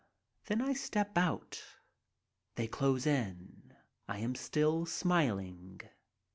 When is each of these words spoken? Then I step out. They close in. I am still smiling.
Then 0.47 0.63
I 0.63 0.73
step 0.73 1.15
out. 1.15 1.63
They 2.55 2.65
close 2.67 3.05
in. 3.05 3.75
I 4.07 4.17
am 4.17 4.33
still 4.33 4.87
smiling. 4.87 5.79